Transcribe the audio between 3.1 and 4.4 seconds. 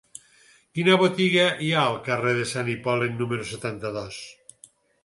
número setanta-dos?